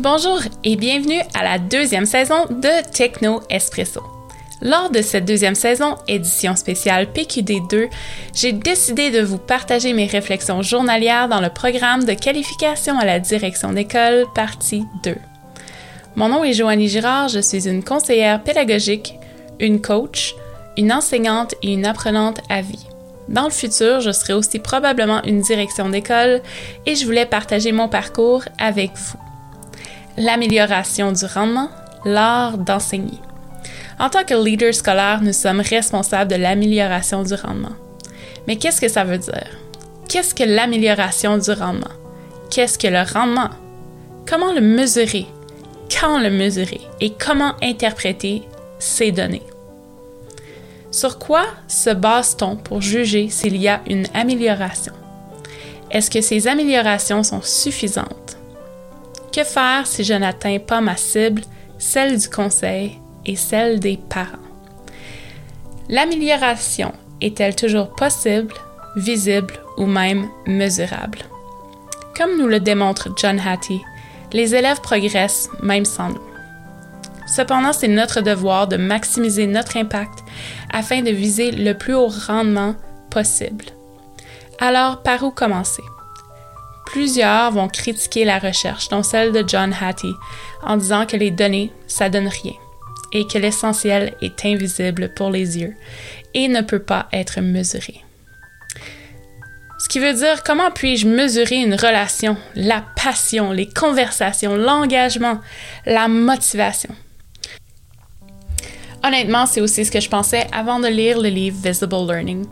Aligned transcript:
Bonjour 0.00 0.40
et 0.64 0.74
bienvenue 0.74 1.20
à 1.34 1.44
la 1.44 1.60
deuxième 1.60 2.04
saison 2.04 2.46
de 2.50 2.90
Techno 2.90 3.42
Espresso. 3.48 4.02
Lors 4.60 4.90
de 4.90 5.00
cette 5.00 5.24
deuxième 5.24 5.54
saison, 5.54 5.94
édition 6.08 6.56
spéciale 6.56 7.06
PQD2, 7.14 7.88
j'ai 8.34 8.52
décidé 8.52 9.12
de 9.12 9.20
vous 9.20 9.38
partager 9.38 9.92
mes 9.92 10.06
réflexions 10.06 10.62
journalières 10.62 11.28
dans 11.28 11.40
le 11.40 11.48
programme 11.48 12.02
de 12.02 12.12
qualification 12.14 12.98
à 12.98 13.04
la 13.04 13.20
direction 13.20 13.72
d'école, 13.72 14.24
partie 14.34 14.82
2. 15.04 15.14
Mon 16.16 16.28
nom 16.28 16.42
est 16.42 16.54
Joanie 16.54 16.88
Girard, 16.88 17.28
je 17.28 17.38
suis 17.38 17.68
une 17.68 17.84
conseillère 17.84 18.42
pédagogique, 18.42 19.14
une 19.60 19.80
coach, 19.80 20.34
une 20.76 20.92
enseignante 20.92 21.54
et 21.62 21.72
une 21.72 21.86
apprenante 21.86 22.40
à 22.48 22.62
vie. 22.62 22.88
Dans 23.28 23.44
le 23.44 23.50
futur, 23.50 24.00
je 24.00 24.10
serai 24.10 24.32
aussi 24.32 24.58
probablement 24.58 25.22
une 25.22 25.40
direction 25.40 25.88
d'école 25.88 26.42
et 26.84 26.96
je 26.96 27.06
voulais 27.06 27.26
partager 27.26 27.70
mon 27.70 27.88
parcours 27.88 28.42
avec 28.58 28.90
vous 28.96 29.18
l'amélioration 30.16 31.12
du 31.12 31.24
rendement, 31.24 31.68
l'art 32.04 32.58
d'enseigner. 32.58 33.20
En 33.98 34.10
tant 34.10 34.24
que 34.24 34.34
leader 34.34 34.74
scolaire, 34.74 35.20
nous 35.22 35.32
sommes 35.32 35.60
responsables 35.60 36.30
de 36.30 36.36
l'amélioration 36.36 37.22
du 37.22 37.34
rendement. 37.34 37.76
Mais 38.46 38.56
qu'est-ce 38.56 38.80
que 38.80 38.88
ça 38.88 39.04
veut 39.04 39.18
dire? 39.18 39.48
Qu'est-ce 40.08 40.34
que 40.34 40.44
l'amélioration 40.44 41.38
du 41.38 41.50
rendement? 41.50 41.86
Qu'est-ce 42.50 42.78
que 42.78 42.88
le 42.88 43.02
rendement? 43.02 43.50
Comment 44.28 44.52
le 44.52 44.60
mesurer? 44.60 45.26
Quand 45.90 46.18
le 46.18 46.30
mesurer? 46.30 46.80
Et 47.00 47.10
comment 47.10 47.54
interpréter 47.62 48.42
ces 48.78 49.12
données? 49.12 49.42
Sur 50.90 51.18
quoi 51.18 51.46
se 51.66 51.90
base-t-on 51.90 52.56
pour 52.56 52.80
juger 52.80 53.28
s'il 53.28 53.56
y 53.56 53.68
a 53.68 53.80
une 53.88 54.06
amélioration? 54.14 54.92
Est-ce 55.90 56.10
que 56.10 56.20
ces 56.20 56.46
améliorations 56.46 57.22
sont 57.22 57.42
suffisantes? 57.42 58.23
Que 59.34 59.42
faire 59.42 59.84
si 59.84 60.04
je 60.04 60.14
n'atteins 60.14 60.60
pas 60.60 60.80
ma 60.80 60.96
cible, 60.96 61.42
celle 61.76 62.20
du 62.20 62.28
conseil 62.28 63.00
et 63.26 63.34
celle 63.34 63.80
des 63.80 63.96
parents? 63.96 64.38
L'amélioration 65.88 66.92
est-elle 67.20 67.56
toujours 67.56 67.88
possible, 67.96 68.54
visible 68.94 69.54
ou 69.76 69.86
même 69.86 70.28
mesurable? 70.46 71.18
Comme 72.16 72.38
nous 72.38 72.46
le 72.46 72.60
démontre 72.60 73.08
John 73.16 73.40
Hattie, 73.40 73.80
les 74.32 74.54
élèves 74.54 74.80
progressent 74.80 75.48
même 75.60 75.84
sans 75.84 76.10
nous. 76.10 76.22
Cependant, 77.26 77.72
c'est 77.72 77.88
notre 77.88 78.20
devoir 78.20 78.68
de 78.68 78.76
maximiser 78.76 79.48
notre 79.48 79.76
impact 79.76 80.20
afin 80.72 81.02
de 81.02 81.10
viser 81.10 81.50
le 81.50 81.76
plus 81.76 81.94
haut 81.94 82.12
rendement 82.28 82.76
possible. 83.10 83.64
Alors, 84.60 85.02
par 85.02 85.24
où 85.24 85.32
commencer? 85.32 85.82
Plusieurs 86.94 87.50
vont 87.50 87.66
critiquer 87.66 88.24
la 88.24 88.38
recherche, 88.38 88.88
dont 88.88 89.02
celle 89.02 89.32
de 89.32 89.42
John 89.44 89.74
Hattie, 89.80 90.14
en 90.62 90.76
disant 90.76 91.06
que 91.06 91.16
les 91.16 91.32
données, 91.32 91.72
ça 91.88 92.08
donne 92.08 92.28
rien 92.28 92.52
et 93.12 93.26
que 93.26 93.36
l'essentiel 93.36 94.14
est 94.22 94.44
invisible 94.44 95.12
pour 95.12 95.30
les 95.30 95.58
yeux 95.58 95.74
et 96.34 96.46
ne 96.46 96.60
peut 96.60 96.78
pas 96.78 97.08
être 97.12 97.40
mesuré. 97.40 98.00
Ce 99.80 99.88
qui 99.88 99.98
veut 99.98 100.12
dire 100.12 100.44
comment 100.44 100.70
puis-je 100.70 101.08
mesurer 101.08 101.56
une 101.56 101.74
relation, 101.74 102.36
la 102.54 102.84
passion, 103.02 103.50
les 103.50 103.68
conversations, 103.68 104.54
l'engagement, 104.54 105.40
la 105.86 106.06
motivation? 106.06 106.94
Honnêtement, 109.02 109.46
c'est 109.46 109.60
aussi 109.60 109.84
ce 109.84 109.90
que 109.90 110.00
je 110.00 110.08
pensais 110.08 110.46
avant 110.52 110.78
de 110.78 110.86
lire 110.86 111.20
le 111.20 111.28
livre 111.28 111.58
Visible 111.60 112.06
Learning. 112.06 112.46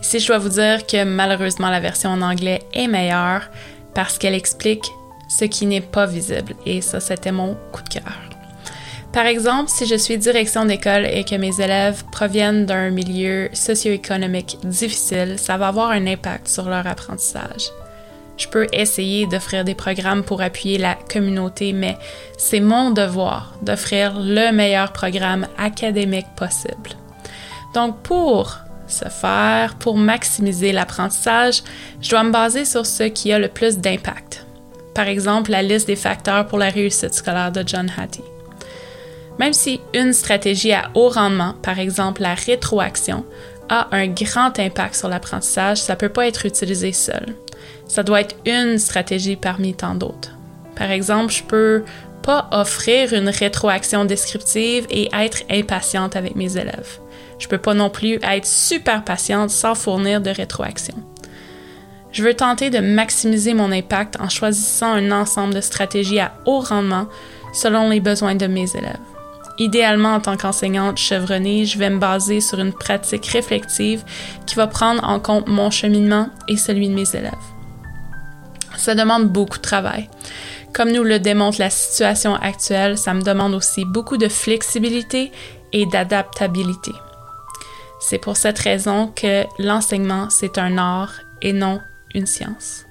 Ici, 0.00 0.18
je 0.18 0.28
dois 0.28 0.38
vous 0.38 0.48
dire 0.48 0.86
que 0.86 1.04
malheureusement, 1.04 1.68
la 1.68 1.78
version 1.78 2.08
en 2.08 2.22
anglais 2.22 2.62
est 2.72 2.88
meilleure, 2.88 3.50
parce 3.94 4.18
qu'elle 4.18 4.34
explique 4.34 4.90
ce 5.28 5.44
qui 5.44 5.66
n'est 5.66 5.80
pas 5.80 6.06
visible. 6.06 6.54
Et 6.66 6.80
ça, 6.80 7.00
c'était 7.00 7.32
mon 7.32 7.56
coup 7.72 7.82
de 7.82 7.88
cœur. 7.88 8.12
Par 9.12 9.26
exemple, 9.26 9.70
si 9.70 9.86
je 9.86 9.94
suis 9.94 10.16
direction 10.16 10.64
d'école 10.64 11.04
et 11.04 11.24
que 11.24 11.34
mes 11.34 11.60
élèves 11.60 12.02
proviennent 12.10 12.64
d'un 12.64 12.88
milieu 12.88 13.50
socio-économique 13.52 14.56
difficile, 14.64 15.34
ça 15.38 15.58
va 15.58 15.68
avoir 15.68 15.90
un 15.90 16.06
impact 16.06 16.48
sur 16.48 16.68
leur 16.68 16.86
apprentissage. 16.86 17.70
Je 18.38 18.48
peux 18.48 18.66
essayer 18.72 19.26
d'offrir 19.26 19.64
des 19.64 19.74
programmes 19.74 20.22
pour 20.22 20.40
appuyer 20.40 20.78
la 20.78 20.94
communauté, 20.94 21.74
mais 21.74 21.98
c'est 22.38 22.60
mon 22.60 22.90
devoir 22.90 23.54
d'offrir 23.60 24.18
le 24.18 24.50
meilleur 24.50 24.92
programme 24.92 25.46
académique 25.58 26.34
possible. 26.34 26.90
Donc 27.74 27.98
pour 28.02 28.56
se 28.92 29.08
faire 29.08 29.74
pour 29.76 29.96
maximiser 29.96 30.72
l'apprentissage, 30.72 31.62
je 32.00 32.10
dois 32.10 32.24
me 32.24 32.30
baser 32.30 32.64
sur 32.64 32.86
ce 32.86 33.04
qui 33.04 33.32
a 33.32 33.38
le 33.38 33.48
plus 33.48 33.78
d'impact. 33.78 34.46
Par 34.94 35.08
exemple, 35.08 35.50
la 35.50 35.62
liste 35.62 35.86
des 35.86 35.96
facteurs 35.96 36.46
pour 36.46 36.58
la 36.58 36.68
réussite 36.68 37.14
scolaire 37.14 37.52
de 37.52 37.64
John 37.66 37.90
Hattie. 37.96 38.24
Même 39.38 39.54
si 39.54 39.80
une 39.94 40.12
stratégie 40.12 40.72
à 40.72 40.90
haut 40.94 41.08
rendement, 41.08 41.54
par 41.62 41.78
exemple 41.78 42.22
la 42.22 42.34
rétroaction, 42.34 43.24
a 43.68 43.88
un 43.92 44.06
grand 44.08 44.58
impact 44.58 44.94
sur 44.94 45.08
l'apprentissage, 45.08 45.78
ça 45.78 45.94
ne 45.94 45.98
peut 45.98 46.10
pas 46.10 46.26
être 46.26 46.44
utilisé 46.44 46.92
seul. 46.92 47.34
Ça 47.88 48.02
doit 48.02 48.20
être 48.20 48.36
une 48.44 48.78
stratégie 48.78 49.36
parmi 49.36 49.74
tant 49.74 49.94
d'autres. 49.94 50.36
Par 50.76 50.90
exemple, 50.90 51.32
je 51.32 51.42
peux 51.42 51.84
pas 52.22 52.48
offrir 52.52 53.12
une 53.12 53.28
rétroaction 53.28 54.04
descriptive 54.04 54.86
et 54.90 55.08
être 55.12 55.42
impatiente 55.50 56.16
avec 56.16 56.36
mes 56.36 56.56
élèves. 56.56 57.00
Je 57.38 57.48
peux 57.48 57.58
pas 57.58 57.74
non 57.74 57.90
plus 57.90 58.18
être 58.22 58.46
super 58.46 59.04
patiente 59.04 59.50
sans 59.50 59.74
fournir 59.74 60.20
de 60.20 60.30
rétroaction. 60.30 60.94
Je 62.12 62.22
veux 62.22 62.34
tenter 62.34 62.68
de 62.68 62.78
maximiser 62.78 63.54
mon 63.54 63.72
impact 63.72 64.18
en 64.20 64.28
choisissant 64.28 64.92
un 64.92 65.10
ensemble 65.12 65.54
de 65.54 65.60
stratégies 65.60 66.20
à 66.20 66.34
haut 66.44 66.60
rendement 66.60 67.08
selon 67.54 67.88
les 67.88 68.00
besoins 68.00 68.34
de 68.34 68.46
mes 68.46 68.70
élèves. 68.76 68.98
Idéalement, 69.58 70.14
en 70.14 70.20
tant 70.20 70.36
qu'enseignante 70.36 70.98
chevronnée, 70.98 71.66
je 71.66 71.78
vais 71.78 71.90
me 71.90 71.98
baser 71.98 72.40
sur 72.40 72.58
une 72.58 72.72
pratique 72.72 73.26
réflexive 73.26 74.02
qui 74.46 74.54
va 74.54 74.66
prendre 74.66 75.04
en 75.04 75.20
compte 75.20 75.46
mon 75.46 75.70
cheminement 75.70 76.28
et 76.48 76.56
celui 76.56 76.88
de 76.88 76.94
mes 76.94 77.14
élèves. 77.14 77.32
Ça 78.76 78.94
demande 78.94 79.28
beaucoup 79.28 79.58
de 79.58 79.62
travail. 79.62 80.08
Comme 80.72 80.90
nous 80.90 81.04
le 81.04 81.18
démontre 81.18 81.60
la 81.60 81.70
situation 81.70 82.34
actuelle, 82.34 82.96
ça 82.96 83.12
me 83.12 83.22
demande 83.22 83.54
aussi 83.54 83.84
beaucoup 83.84 84.16
de 84.16 84.28
flexibilité 84.28 85.30
et 85.72 85.86
d'adaptabilité. 85.86 86.92
C'est 88.04 88.18
pour 88.18 88.36
cette 88.36 88.58
raison 88.58 89.06
que 89.06 89.44
l'enseignement, 89.58 90.28
c'est 90.28 90.58
un 90.58 90.76
art 90.76 91.20
et 91.40 91.52
non 91.52 91.80
une 92.14 92.26
science. 92.26 92.84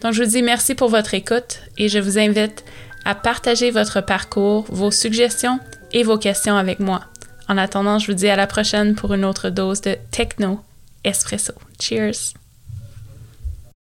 Donc, 0.00 0.12
je 0.14 0.22
vous 0.22 0.30
dis 0.30 0.42
merci 0.42 0.74
pour 0.74 0.88
votre 0.88 1.14
écoute 1.14 1.60
et 1.78 1.88
je 1.88 1.98
vous 1.98 2.18
invite 2.18 2.64
à 3.04 3.14
partager 3.14 3.70
votre 3.70 4.00
parcours, 4.00 4.64
vos 4.68 4.90
suggestions 4.90 5.60
et 5.92 6.02
vos 6.02 6.18
questions 6.18 6.56
avec 6.56 6.80
moi. 6.80 7.04
En 7.48 7.58
attendant, 7.58 7.98
je 7.98 8.06
vous 8.06 8.18
dis 8.18 8.28
à 8.28 8.36
la 8.36 8.46
prochaine 8.46 8.94
pour 8.94 9.12
une 9.12 9.24
autre 9.24 9.50
dose 9.50 9.82
de 9.82 9.96
Techno 10.10 10.60
Espresso. 11.04 11.52
Cheers! 11.80 12.34